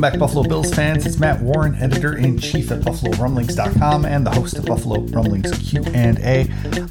[0.00, 1.04] Welcome back, Buffalo Bills fans.
[1.04, 5.84] It's Matt Warren, editor in chief at BuffaloRumblings.com and the host of Buffalo Rumblings Q
[5.92, 6.48] and A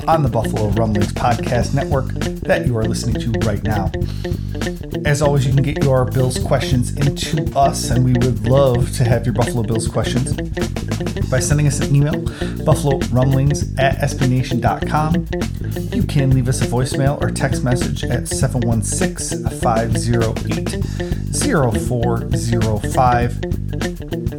[0.08, 2.06] on the Buffalo Rumblings podcast network
[2.44, 3.92] that you are listening to right now.
[5.06, 9.04] As always, you can get your Bills questions into us, and we would love to
[9.04, 10.36] have your Buffalo Bills questions
[11.32, 15.26] by sending us an email, buffalorumblings at sbnation.com.
[15.96, 23.40] You can leave us a voicemail or text message at 716 508 0405.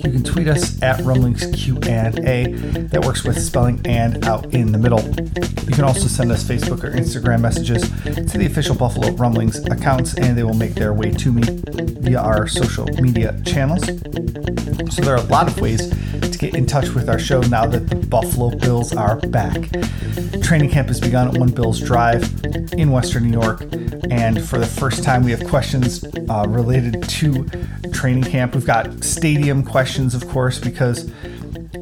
[0.03, 2.53] You can tweet us at Rumblings Q and A.
[2.89, 5.01] That works with spelling and out in the middle.
[5.67, 7.83] You can also send us Facebook or Instagram messages
[8.31, 12.19] to the official Buffalo Rumblings accounts, and they will make their way to me via
[12.19, 13.87] our social media channels.
[13.87, 15.93] So there are a lot of ways
[16.41, 19.69] get in touch with our show now that the Buffalo Bills are back.
[20.43, 22.23] Training camp has begun at One Bills Drive
[22.73, 23.61] in Western New York,
[24.11, 27.45] and for the first time, we have questions uh, related to
[27.93, 28.55] training camp.
[28.55, 31.13] We've got stadium questions, of course, because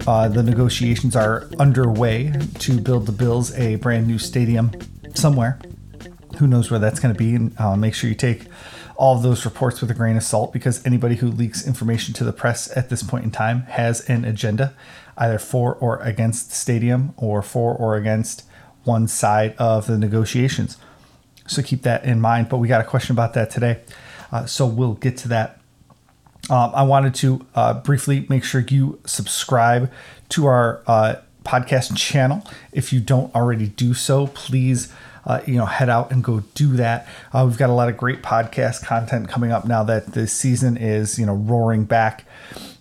[0.09, 4.73] uh, the negotiations are underway to build the Bills a brand new stadium
[5.15, 5.61] somewhere.
[6.39, 7.37] Who knows where that's going to be?
[7.37, 8.47] And uh, make sure you take
[8.99, 12.25] all of those reports with a grain of salt because anybody who leaks information to
[12.25, 14.75] the press at this point in time has an agenda,
[15.17, 18.43] either for or against the stadium or for or against
[18.83, 20.77] one side of the negotiations.
[21.47, 22.49] So keep that in mind.
[22.49, 23.81] But we got a question about that today.
[24.33, 25.61] Uh, so we'll get to that.
[26.51, 29.93] Um, I wanted to uh, briefly make sure you subscribe
[30.31, 32.45] to our uh, podcast channel.
[32.73, 34.93] If you don't already do so, please
[35.29, 37.07] uh, you know, head out and go do that.
[37.33, 40.77] Uh, we've got a lot of great podcast content coming up now that the season
[40.77, 42.25] is, you know, roaring back.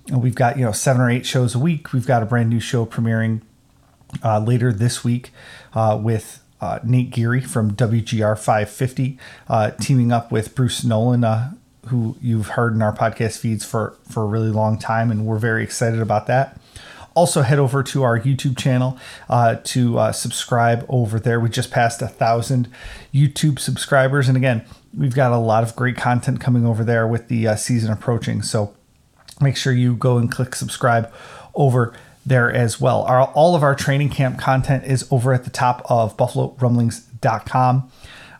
[0.07, 1.91] And we've got, you know, seven or eight shows a week.
[1.91, 3.41] We've got a brand new show premiering
[4.23, 5.31] uh, later this week
[5.73, 9.19] uh, with uh, Nate Geary from WGR 550,
[9.49, 11.25] uh, teaming up with Bruce Nolan,
[11.87, 15.11] who you've heard in our podcast feeds for, for a really long time.
[15.11, 16.57] And we're very excited about that
[17.17, 18.97] also head over to our youtube channel
[19.29, 21.39] uh, to uh, subscribe over there.
[21.39, 22.69] We just passed a thousand
[23.13, 24.27] youtube subscribers.
[24.27, 24.63] And again
[24.95, 28.41] we've got a lot of great content coming over there with the uh, season approaching.
[28.41, 28.73] So
[29.41, 31.11] make sure you go and click subscribe
[31.55, 31.93] over
[32.25, 33.03] there as well.
[33.03, 37.91] Our, all of our training camp content is over at the top of buffalorumblings.com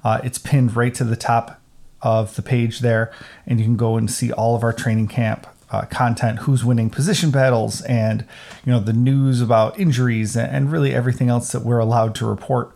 [0.04, 1.60] uh, it's pinned right to the top
[2.02, 3.12] of the page there.
[3.46, 6.90] And you can go and see all of our training camp uh, content, who's winning
[6.90, 8.26] position battles, and
[8.66, 12.76] you know the news about injuries and really everything else that we're allowed to report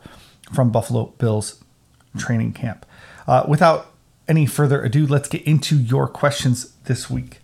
[0.54, 1.64] from Buffalo Bills
[2.18, 2.86] training camp.
[3.28, 3.94] Uh, without
[4.28, 7.40] any further ado, let's get into your questions this week.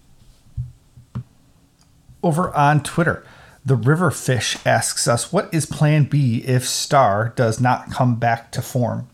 [2.21, 3.23] Over on Twitter,
[3.65, 8.61] the Riverfish asks us, "What is Plan B if Star does not come back to
[8.61, 9.07] form?"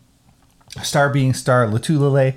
[0.82, 2.34] Star being Star Lotulelei,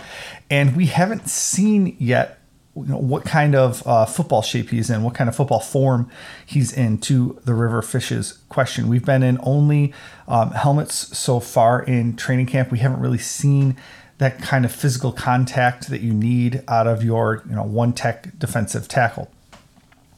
[0.50, 2.37] and we haven't seen yet
[2.86, 6.10] you know, what kind of uh, football shape he's in, what kind of football form
[6.46, 8.88] he's in to the River Fishes question.
[8.88, 9.94] We've been in only
[10.28, 12.72] um, helmets so far in training camp.
[12.72, 13.78] We haven't really seen
[14.18, 18.38] that kind of physical contact that you need out of your you know one tech
[18.38, 19.32] defensive tackle.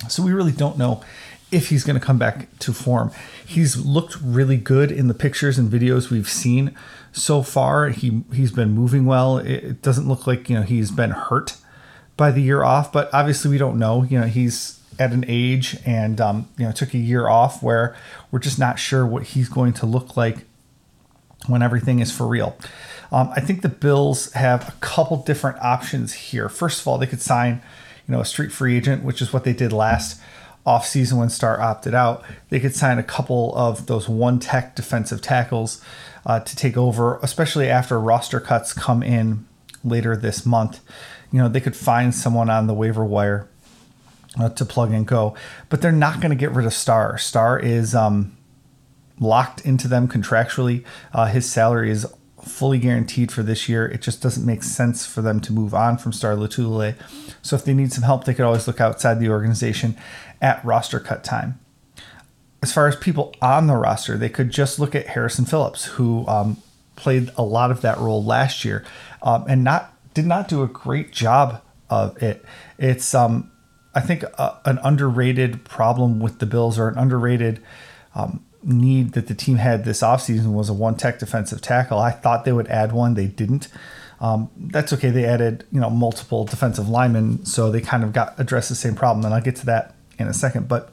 [0.07, 1.03] So we really don't know
[1.51, 3.11] if he's going to come back to form.
[3.45, 6.75] He's looked really good in the pictures and videos we've seen
[7.11, 7.89] so far.
[7.89, 9.37] He he's been moving well.
[9.37, 11.57] It doesn't look like you know he's been hurt
[12.19, 14.03] by the year off, but obviously we don't know.
[14.03, 17.95] You know, he's at an age and um, you know took a year off where
[18.29, 20.45] we're just not sure what he's going to look like
[21.47, 22.55] when everything is for real.
[23.11, 26.49] Um, I think the Bills have a couple different options here.
[26.49, 27.61] First of all, they could sign,
[28.05, 30.21] you know, a street free agent, which is what they did last
[30.67, 32.23] offseason when Star opted out.
[32.49, 35.81] They could sign a couple of those one tech defensive tackles
[36.25, 39.47] uh, to take over, especially after roster cuts come in
[39.83, 40.81] later this month
[41.31, 43.47] you know, they could find someone on the waiver wire
[44.39, 45.35] uh, to plug and go,
[45.69, 47.17] but they're not going to get rid of Star.
[47.17, 48.35] Star is um,
[49.19, 50.83] locked into them contractually.
[51.13, 52.05] Uh, his salary is
[52.43, 53.85] fully guaranteed for this year.
[53.85, 56.95] It just doesn't make sense for them to move on from Star Lotulelei.
[57.41, 59.97] So if they need some help, they could always look outside the organization
[60.41, 61.59] at roster cut time.
[62.61, 66.27] As far as people on the roster, they could just look at Harrison Phillips, who
[66.27, 66.57] um,
[66.95, 68.83] played a lot of that role last year
[69.21, 72.43] um, and not did not do a great job of it.
[72.77, 73.51] It's um,
[73.95, 77.63] I think a, an underrated problem with the Bills or an underrated
[78.13, 81.99] um, need that the team had this offseason was a one tech defensive tackle.
[81.99, 83.69] I thought they would add one, they didn't.
[84.19, 85.09] Um, that's okay.
[85.09, 88.95] They added you know multiple defensive linemen, so they kind of got addressed the same
[88.95, 89.23] problem.
[89.25, 90.67] And I'll get to that in a second.
[90.67, 90.91] But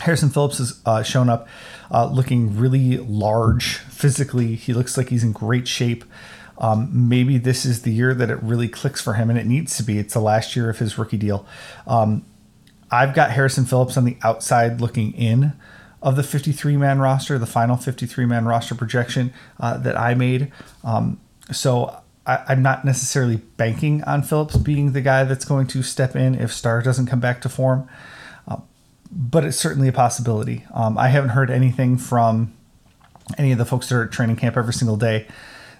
[0.00, 1.46] Harrison Phillips has uh, shown up
[1.92, 4.56] uh, looking really large physically.
[4.56, 6.04] He looks like he's in great shape.
[6.58, 9.76] Um, maybe this is the year that it really clicks for him, and it needs
[9.76, 9.98] to be.
[9.98, 11.46] It's the last year of his rookie deal.
[11.86, 12.24] Um,
[12.90, 15.52] I've got Harrison Phillips on the outside looking in
[16.02, 20.52] of the 53 man roster, the final 53 man roster projection uh, that I made.
[20.84, 21.20] Um,
[21.50, 26.14] so I, am not necessarily banking on Phillips being the guy that's going to step
[26.14, 27.88] in if Star doesn't come back to form,
[28.46, 28.58] uh,
[29.10, 30.64] but it's certainly a possibility.
[30.72, 32.52] Um, I haven't heard anything from
[33.36, 35.26] any of the folks that are at training camp every single day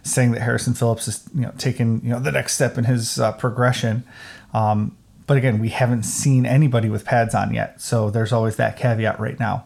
[0.07, 3.19] saying that Harrison Phillips is you know taking you know the next step in his
[3.19, 4.05] uh, progression.
[4.55, 8.77] Um, but again, we haven't seen anybody with pads on yet, so there's always that
[8.77, 9.65] caveat right now.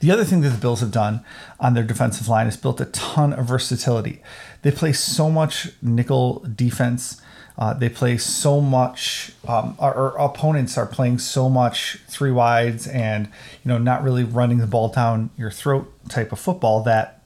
[0.00, 1.24] The other thing that the Bills have done
[1.58, 4.20] on their defensive line is built a ton of versatility.
[4.62, 7.20] They play so much nickel defense.
[7.56, 9.32] Uh, they play so much.
[9.46, 14.24] Um, our, our, opponents are playing so much three wides and you know not really
[14.24, 17.19] running the ball down your throat type of football that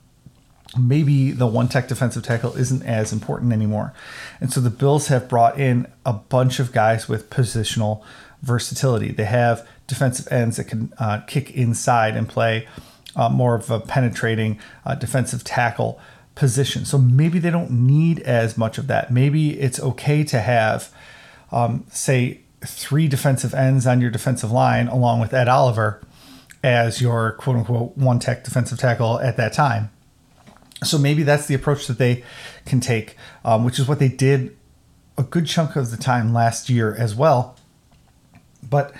[0.79, 3.93] maybe the one tech defensive tackle isn't as important anymore.
[4.41, 8.03] And so the Bills have brought in a bunch of guys with positional
[8.43, 9.13] versatility.
[9.13, 12.67] They have defensive ends that can uh, kick inside and play
[13.17, 16.01] uh, more of a penetrating uh, defensive tackle
[16.35, 16.85] position.
[16.85, 19.13] So maybe they don't need as much of that.
[19.13, 20.93] Maybe it's okay to have,
[21.53, 26.01] um, say, three defensive ends on your defensive line, along with Ed Oliver
[26.63, 29.91] as your quote unquote one tech defensive tackle at that time.
[30.83, 32.25] So maybe that's the approach that they
[32.67, 34.57] can take, um, which is what they did
[35.17, 37.57] a good chunk of the time last year as well.
[38.69, 38.93] But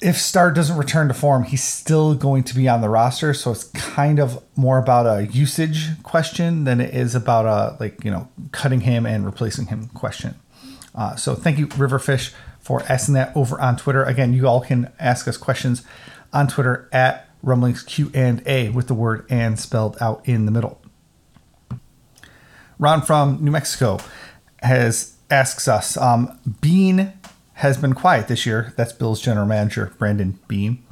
[0.00, 3.32] if Star doesn't return to form, he's still going to be on the roster.
[3.32, 8.04] So it's kind of more about a usage question than it is about a like
[8.04, 10.34] you know cutting him and replacing him question.
[10.94, 14.04] Uh, so thank you, Riverfish, for asking that over on Twitter.
[14.04, 15.82] Again, you all can ask us questions
[16.32, 20.52] on Twitter at Rumblings Q and A with the word "and" spelled out in the
[20.52, 20.80] middle.
[22.78, 23.98] Ron from New Mexico
[24.62, 27.12] has asks us, um, Beane
[27.54, 28.72] has been quiet this year.
[28.76, 30.82] That's Bill's general manager, Brandon Beane.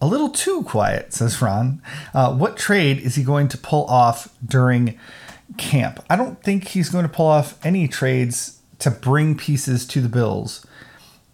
[0.00, 1.82] A little too quiet, says Ron.
[2.14, 4.98] Uh, what trade is he going to pull off during
[5.56, 6.04] camp?
[6.08, 10.08] I don't think he's going to pull off any trades to bring pieces to the
[10.08, 10.66] Bills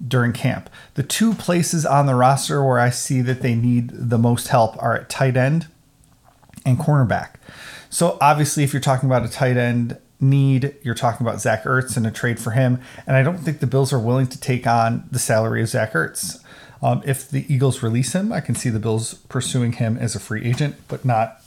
[0.07, 0.69] during camp.
[0.95, 4.81] The two places on the roster where I see that they need the most help
[4.83, 5.67] are at tight end
[6.65, 7.35] and cornerback.
[7.91, 10.75] So obviously, if you're talking about a tight end need.
[10.83, 12.81] You're talking about Zach Ertz and a trade for him.
[13.07, 15.93] And I don't think the Bills are willing to take on the salary of Zach
[15.93, 16.43] Ertz.
[16.81, 20.21] Um, if the Eagles release him, I can see the Bills pursuing him as a
[20.21, 21.43] free agent, but not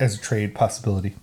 [0.00, 1.14] as a trade possibility.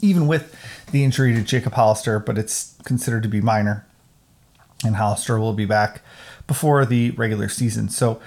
[0.00, 0.56] Even with
[0.90, 3.86] the injury to Jacob Hollister, but it's considered to be minor.
[4.84, 6.02] And Hollister will be back
[6.46, 7.88] before the regular season.
[7.88, 8.20] So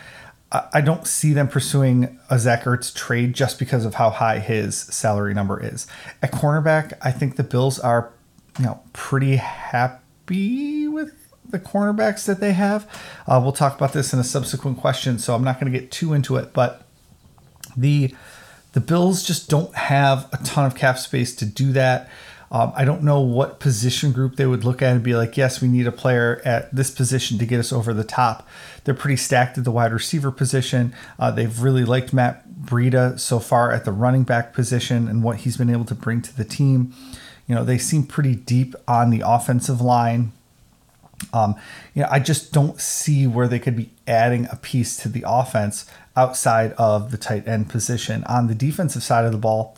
[0.51, 4.77] I don't see them pursuing a Zach Ertz trade just because of how high his
[4.77, 5.85] salary number is.
[6.21, 8.13] At cornerback, I think the Bills are,
[8.59, 11.13] you know, pretty happy with
[11.49, 12.87] the cornerbacks that they have.
[13.27, 15.91] Uh, we'll talk about this in a subsequent question, so I'm not going to get
[15.91, 16.53] too into it.
[16.53, 16.85] But
[17.75, 18.15] the
[18.73, 22.09] the Bills just don't have a ton of cap space to do that.
[22.51, 25.61] Um, I don't know what position group they would look at and be like, yes,
[25.61, 28.47] we need a player at this position to get us over the top.
[28.83, 30.93] They're pretty stacked at the wide receiver position.
[31.17, 35.37] Uh, they've really liked Matt Breida so far at the running back position and what
[35.37, 36.93] he's been able to bring to the team.
[37.47, 40.31] You know, they seem pretty deep on the offensive line.
[41.33, 41.55] Um,
[41.93, 45.23] you know, I just don't see where they could be adding a piece to the
[45.25, 48.23] offense outside of the tight end position.
[48.25, 49.77] On the defensive side of the ball,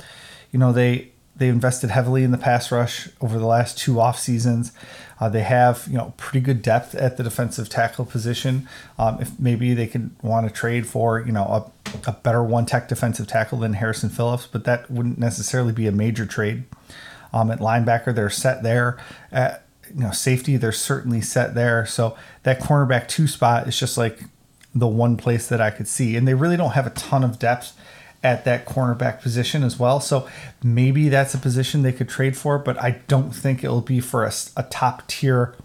[0.51, 4.19] you know, they they invested heavily in the pass rush over the last two off
[4.19, 4.71] seasons.
[5.19, 8.67] Uh, they have you know pretty good depth at the defensive tackle position.
[8.99, 12.65] Um, if maybe they could want to trade for you know a, a better one
[12.65, 16.63] tech defensive tackle than Harrison Phillips, but that wouldn't necessarily be a major trade.
[17.33, 18.97] Um, at linebacker, they're set there.
[19.31, 21.85] At you know safety, they're certainly set there.
[21.85, 24.19] So that cornerback two spot is just like
[24.75, 27.39] the one place that I could see, and they really don't have a ton of
[27.39, 27.73] depth
[28.27, 30.01] at that cornerback position as well.
[30.01, 30.27] So
[30.61, 34.25] maybe that's a position they could trade for, but I don't think it'll be for
[34.25, 35.55] a, a top tier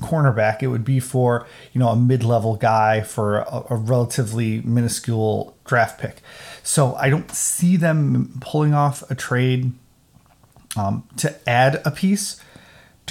[0.00, 0.62] cornerback.
[0.62, 5.56] It would be for, you know, a mid level guy for a, a relatively minuscule
[5.64, 6.16] draft pick.
[6.62, 9.72] So I don't see them pulling off a trade
[10.76, 12.38] um, to add a piece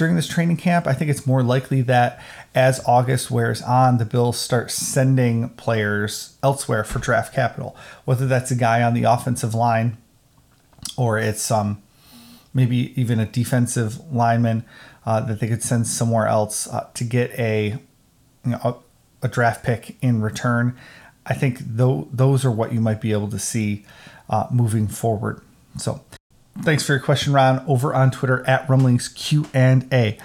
[0.00, 0.86] during this training camp.
[0.86, 6.38] I think it's more likely that as August wears on, the Bills start sending players
[6.42, 7.76] elsewhere for draft capital,
[8.06, 9.98] whether that's a guy on the offensive line
[10.96, 11.82] or it's um,
[12.54, 14.64] maybe even a defensive lineman
[15.04, 17.78] uh, that they could send somewhere else uh, to get a,
[18.46, 18.58] you know,
[19.22, 20.78] a, a draft pick in return.
[21.26, 23.84] I think th- those are what you might be able to see
[24.30, 25.42] uh, moving forward.
[25.76, 26.00] So,
[26.58, 27.64] thanks for your question, Ron.
[27.66, 30.18] Over on Twitter at Rumblings Q and A.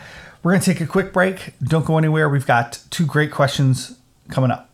[0.44, 1.54] We're gonna take a quick break.
[1.64, 2.30] Don't go anywhere.
[2.30, 3.98] We've got two great questions
[4.30, 4.70] coming up.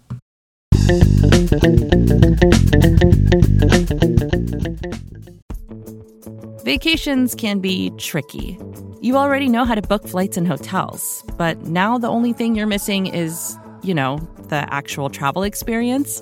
[6.64, 8.58] Vacations can be tricky.
[9.02, 12.68] You already know how to book flights and hotels, but now the only thing you're
[12.68, 14.18] missing is, you know,
[14.50, 16.22] the actual travel experience.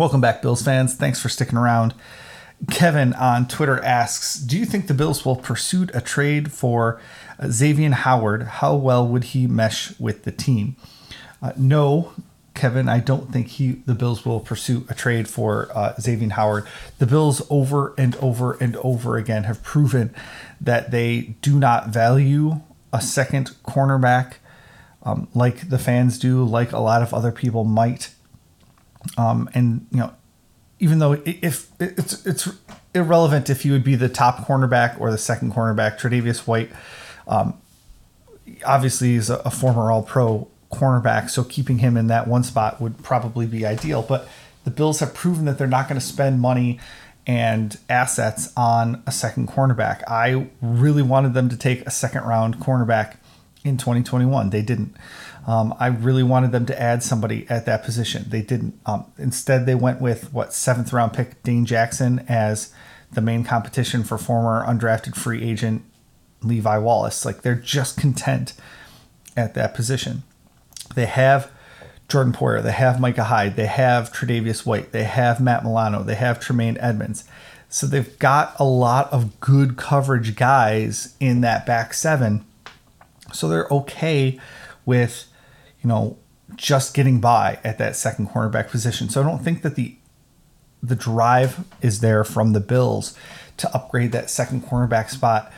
[0.00, 0.94] Welcome back, Bills fans.
[0.94, 1.92] Thanks for sticking around.
[2.70, 6.98] Kevin on Twitter asks Do you think the Bills will pursue a trade for
[7.38, 8.44] uh, Xavier Howard?
[8.44, 10.76] How well would he mesh with the team?
[11.42, 12.14] Uh, no,
[12.54, 16.66] Kevin, I don't think he the Bills will pursue a trade for uh, Xavier Howard.
[16.98, 20.14] The Bills over and over and over again have proven
[20.62, 24.36] that they do not value a second cornerback
[25.02, 28.14] um, like the fans do, like a lot of other people might.
[29.16, 30.12] Um, and you know,
[30.78, 32.48] even though if it's it's
[32.94, 36.70] irrelevant if you would be the top cornerback or the second cornerback, Tre'Davious White,
[37.28, 37.54] um,
[38.64, 42.80] obviously is a, a former All Pro cornerback, so keeping him in that one spot
[42.80, 44.02] would probably be ideal.
[44.02, 44.28] But
[44.64, 46.78] the Bills have proven that they're not going to spend money
[47.26, 50.02] and assets on a second cornerback.
[50.08, 53.16] I really wanted them to take a second round cornerback
[53.64, 54.50] in 2021.
[54.50, 54.96] They didn't.
[55.46, 58.26] Um, I really wanted them to add somebody at that position.
[58.28, 58.78] They didn't.
[58.86, 62.72] Um, instead, they went with what seventh round pick Dane Jackson as
[63.12, 65.82] the main competition for former undrafted free agent
[66.42, 67.24] Levi Wallace.
[67.24, 68.54] Like they're just content
[69.36, 70.22] at that position.
[70.94, 71.50] They have
[72.08, 76.16] Jordan Poyer, they have Micah Hyde, they have Tre'Davious White, they have Matt Milano, they
[76.16, 77.24] have Tremaine Edmunds.
[77.68, 82.44] So they've got a lot of good coverage guys in that back seven.
[83.32, 84.38] So they're okay
[84.84, 85.30] with
[85.82, 86.18] you know,
[86.56, 89.08] just getting by at that second cornerback position.
[89.08, 89.96] So I don't think that the
[90.82, 93.14] the drive is there from the Bills
[93.58, 95.52] to upgrade that second cornerback spot,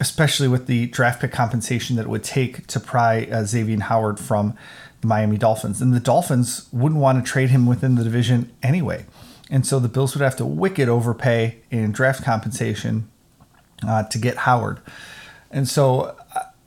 [0.00, 4.18] especially with the draft pick compensation that it would take to pry uh, Xavier Howard
[4.18, 4.58] from
[5.00, 5.80] the Miami Dolphins.
[5.80, 9.06] And the Dolphins wouldn't want to trade him within the division anyway.
[9.48, 13.08] And so the Bills would have to wicked overpay in draft compensation
[13.86, 14.80] uh, to get Howard.
[15.52, 16.16] And so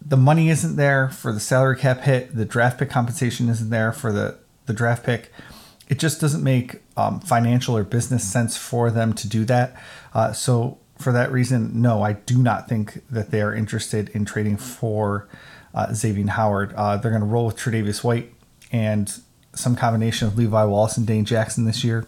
[0.03, 2.35] the money isn't there for the salary cap hit.
[2.35, 5.31] The draft pick compensation isn't there for the, the draft pick.
[5.87, 9.75] It just doesn't make um, financial or business sense for them to do that.
[10.13, 14.25] Uh, so for that reason, no, I do not think that they are interested in
[14.25, 15.27] trading for
[15.73, 16.73] uh, Xavier Howard.
[16.75, 18.33] Uh, they're going to roll with Tre'Davious White
[18.71, 19.21] and
[19.53, 22.07] some combination of Levi Wallace and Dane Jackson this year.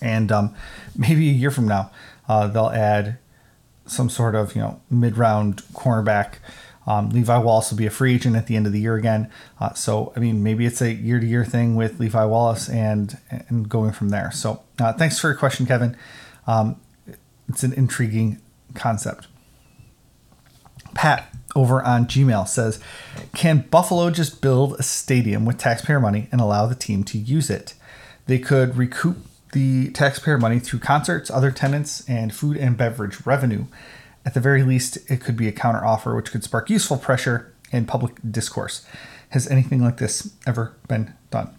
[0.00, 0.54] And um,
[0.96, 1.90] maybe a year from now,
[2.28, 3.18] uh, they'll add
[3.86, 6.34] some sort of you know mid-round cornerback.
[6.86, 9.30] Um, Levi Wallace will be a free agent at the end of the year again.
[9.60, 13.92] Uh, so I mean, maybe it's a year-to-year thing with Levi Wallace and and going
[13.92, 14.30] from there.
[14.32, 15.96] So uh, thanks for your question, Kevin.
[16.46, 16.76] Um,
[17.48, 18.40] it's an intriguing
[18.74, 19.28] concept.
[20.94, 22.80] Pat over on Gmail says,
[23.34, 27.48] "Can Buffalo just build a stadium with taxpayer money and allow the team to use
[27.48, 27.74] it?
[28.26, 29.18] They could recoup
[29.52, 33.66] the taxpayer money through concerts, other tenants, and food and beverage revenue.
[34.24, 37.88] At the very least, it could be a counteroffer which could spark useful pressure and
[37.88, 38.86] public discourse.
[39.30, 41.54] Has anything like this ever been done?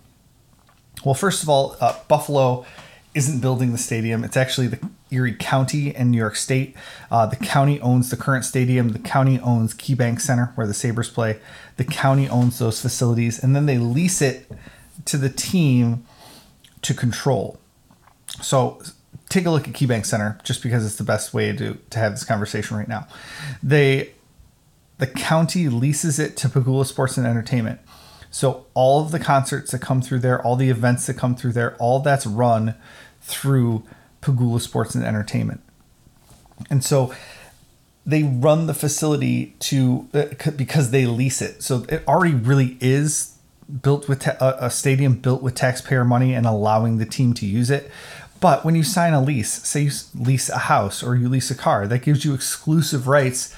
[1.04, 2.66] Well, first of all, uh, Buffalo
[3.14, 4.24] isn't building the stadium.
[4.24, 4.80] It's actually the
[5.12, 6.76] Erie County and New York State.
[7.12, 8.90] Uh, the county owns the current stadium.
[8.90, 11.40] The county owns KeyBank Center, where the Sabres play.
[11.78, 14.50] The county owns those facilities, and then they lease it
[15.06, 16.06] to the team
[16.82, 17.60] to control.
[18.42, 18.82] So
[19.34, 22.12] take a look at KeyBank Center, just because it's the best way to to have
[22.14, 23.08] this conversation right now.
[23.62, 24.12] They
[25.00, 27.80] the county leases it to Pegula Sports and Entertainment.
[28.30, 31.54] So all of the concerts that come through there, all the events that come through
[31.54, 32.76] there, all that's run
[33.22, 33.84] through
[34.22, 35.62] Pegula Sports and Entertainment.
[36.70, 37.14] And so
[38.06, 40.26] they run the facility to uh,
[40.56, 41.64] because they lease it.
[41.64, 43.38] So it already really is
[43.82, 47.46] built with ta- a, a stadium built with taxpayer money and allowing the team to
[47.46, 47.90] use it.
[48.44, 51.56] But when you sign a lease, say you lease a house or you lease a
[51.56, 53.56] car, that gives you exclusive rights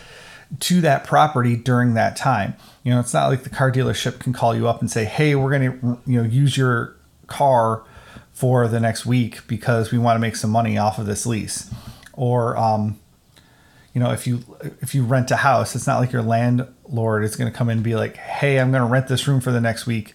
[0.60, 2.54] to that property during that time.
[2.84, 5.34] You know, it's not like the car dealership can call you up and say, "Hey,
[5.34, 7.82] we're going to, you know, use your car
[8.32, 11.68] for the next week because we want to make some money off of this lease."
[12.14, 13.00] Or um,
[13.96, 14.44] you know, if you
[14.82, 17.80] if you rent a house, it's not like your landlord is going to come in
[17.80, 20.14] and be like, "Hey, I'm going to rent this room for the next week."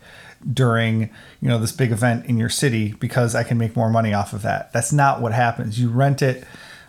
[0.52, 4.14] During you know this big event in your city because I can make more money
[4.14, 4.72] off of that.
[4.72, 5.80] That's not what happens.
[5.80, 6.44] You rent it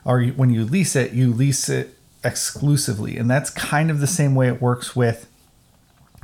[0.06, 3.18] or when you lease it, you lease it exclusively.
[3.18, 5.28] And that's kind of the same way it works with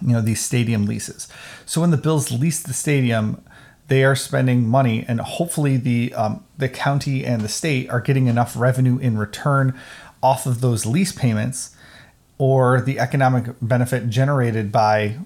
[0.02, 1.28] you know these stadium leases.
[1.66, 3.44] So when the Bills lease the stadium,
[3.88, 8.28] they are spending money, and hopefully the um, the county and the state are getting
[8.28, 9.78] enough revenue in return
[10.22, 11.76] off of those lease payments,
[12.38, 15.18] or the economic benefit generated by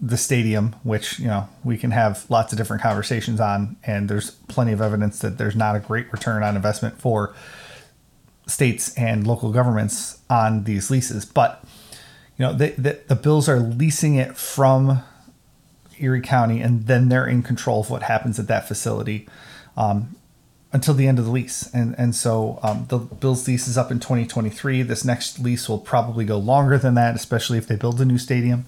[0.00, 4.30] the stadium, which you know we can have lots of different conversations on, and there's
[4.48, 7.34] plenty of evidence that there's not a great return on investment for
[8.46, 11.24] states and local governments on these leases.
[11.24, 11.64] But
[12.38, 15.02] you know, the, the, the Bills are leasing it from
[15.98, 19.28] Erie County, and then they're in control of what happens at that facility
[19.76, 20.14] um,
[20.76, 21.70] until the end of the lease.
[21.72, 24.82] And and so um, the Bills lease is up in 2023.
[24.82, 28.18] This next lease will probably go longer than that, especially if they build a new
[28.18, 28.66] stadium.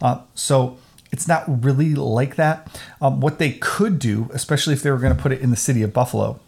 [0.00, 0.78] Uh, so
[1.12, 2.80] it's not really like that.
[3.02, 5.56] Um, what they could do, especially if they were going to put it in the
[5.56, 6.40] city of Buffalo,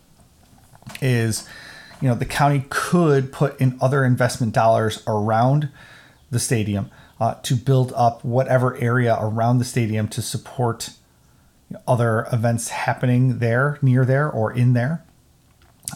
[1.03, 1.47] is
[2.01, 5.69] you know the county could put in other investment dollars around
[6.31, 10.89] the stadium uh, to build up whatever area around the stadium to support
[11.87, 15.05] other events happening there, near there, or in there.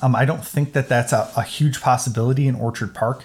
[0.02, 3.24] Um, I don't think that that's a, a huge possibility in Orchard Park.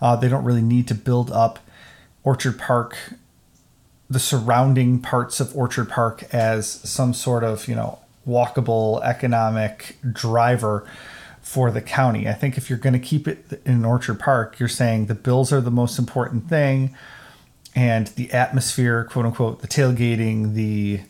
[0.00, 1.58] Uh, they don't really need to build up
[2.22, 2.96] Orchard Park,
[4.08, 10.88] the surrounding parts of Orchard Park, as some sort of you know walkable economic driver
[11.42, 12.28] for the county.
[12.28, 15.52] I think if you're going to keep it in Orchard Park, you're saying the bills
[15.52, 16.94] are the most important thing
[17.74, 21.00] and the atmosphere, quote unquote, the tailgating, the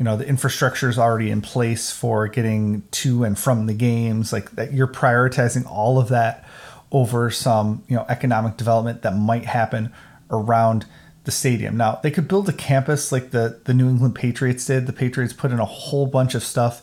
[0.00, 4.32] you know, the infrastructure is already in place for getting to and from the games,
[4.32, 6.42] like that you're prioritizing all of that
[6.90, 9.92] over some, you know, economic development that might happen
[10.30, 10.86] around
[11.24, 11.76] the stadium.
[11.76, 14.86] Now, they could build a campus like the the New England Patriots did.
[14.86, 16.82] The Patriots put in a whole bunch of stuff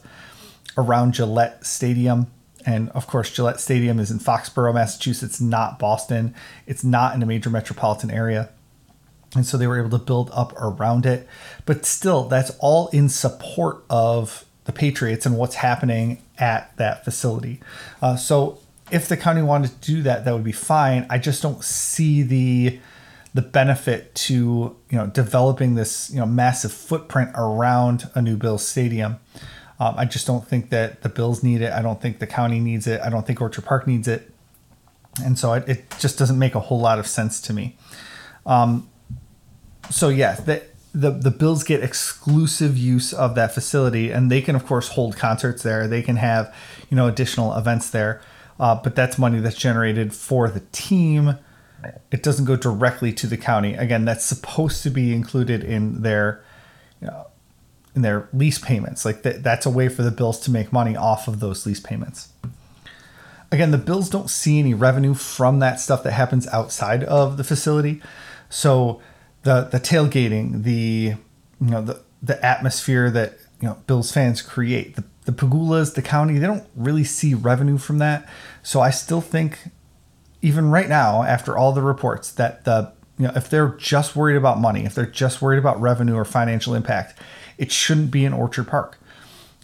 [0.78, 2.28] around Gillette Stadium
[2.68, 6.36] and of course, Gillette Stadium is in Foxborough, Massachusetts, not Boston.
[6.66, 8.50] It's not in a major metropolitan area.
[9.36, 11.28] And so they were able to build up around it.
[11.66, 17.60] But still, that's all in support of the Patriots and what's happening at that facility.
[18.02, 18.60] Uh, so
[18.92, 21.06] if the county wanted to do that, that would be fine.
[21.10, 22.80] I just don't see the
[23.34, 28.66] the benefit to you know developing this you know massive footprint around a new Bills
[28.66, 29.20] stadium.
[29.80, 31.72] Um, I just don't think that the Bills need it.
[31.72, 33.00] I don't think the county needs it.
[33.02, 34.32] I don't think Orchard Park needs it.
[35.24, 37.78] And so it, it just doesn't make a whole lot of sense to me.
[38.46, 38.90] Um,
[39.90, 44.56] so yeah, the, the the Bills get exclusive use of that facility, and they can
[44.56, 45.88] of course hold concerts there.
[45.88, 46.54] They can have
[46.90, 48.22] you know additional events there.
[48.60, 51.38] uh, but that's money that's generated for the team.
[52.12, 53.76] It doesn't go directly to the county.
[53.76, 56.44] Again, that's supposed to be included in their,
[57.00, 57.28] you know,
[57.96, 59.06] in their lease payments.
[59.06, 61.80] Like that, that's a way for the bills to make money off of those lease
[61.80, 62.30] payments.
[63.52, 67.44] Again, the bills don't see any revenue from that stuff that happens outside of the
[67.44, 68.02] facility.
[68.50, 69.02] So
[69.48, 71.16] the the tailgating, the
[71.62, 76.02] you know the the atmosphere that you know Bills fans create, the the Pegulas, the
[76.02, 78.28] county, they don't really see revenue from that.
[78.62, 79.60] So I still think,
[80.42, 84.36] even right now, after all the reports, that the you know if they're just worried
[84.36, 87.18] about money, if they're just worried about revenue or financial impact,
[87.58, 89.00] it shouldn't be in Orchard Park.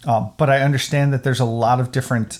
[0.06, 2.38] Um, but I understand that there's a lot of different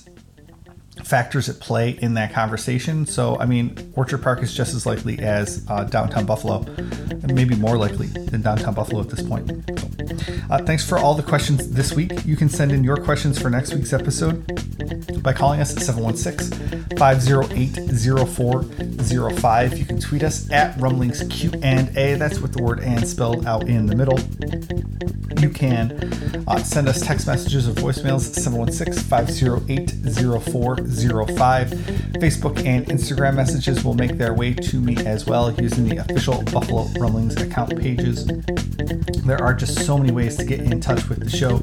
[1.04, 3.06] factors at play in that conversation.
[3.06, 7.54] So, I mean, Orchard Park is just as likely as uh, downtown Buffalo, and maybe
[7.54, 9.50] more likely than downtown Buffalo at this point.
[10.50, 12.24] Uh, thanks for all the questions this week.
[12.24, 14.73] You can send in your questions for next week's episode
[15.22, 19.78] by calling us at 716 508 0405.
[19.78, 22.14] You can tweet us at rumblings Q and A.
[22.14, 24.18] That's with the word and spelled out in the middle.
[25.40, 29.90] You can uh, send us text messages or voicemails at 716 508
[30.42, 31.70] 0405.
[32.20, 36.42] Facebook and Instagram messages will make their way to me as well using the official
[36.44, 38.26] Buffalo Rumblings account pages.
[39.24, 41.62] There are just so many ways to get in touch with the show,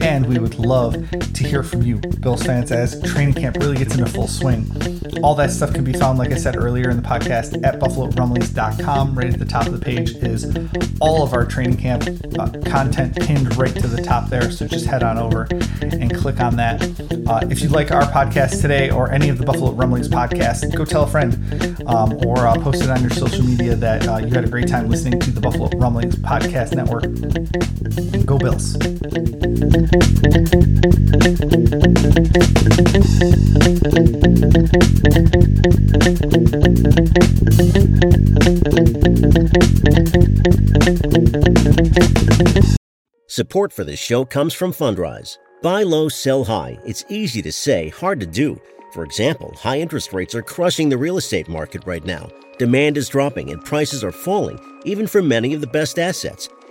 [0.00, 3.94] and we would love to hear from you, Bills fans, as training camp really gets
[3.94, 4.64] into full swing.
[5.22, 9.18] All that stuff can be found, like I said earlier in the podcast, at buffalorumblings.com.
[9.18, 10.46] Right at the top of the page is
[10.98, 12.04] all of our training camp
[12.38, 14.50] uh, content pinned right to the top there.
[14.50, 15.46] So just head on over
[15.82, 16.82] and click on that.
[17.28, 20.86] Uh, if you like our podcast today or any of the Buffalo Rumblings podcasts, go
[20.86, 21.34] tell a friend
[21.86, 24.68] um, or uh, post it on your social media that uh, you had a great
[24.68, 27.04] time listening to the Buffalo Rumblings podcast network.
[28.24, 28.74] Go Bills.
[43.38, 45.38] Support for this show comes from Fundrise.
[45.62, 46.78] Buy low, sell high.
[46.84, 48.60] It's easy to say, hard to do.
[48.92, 52.28] For example, high interest rates are crushing the real estate market right now.
[52.58, 56.48] Demand is dropping and prices are falling, even for many of the best assets.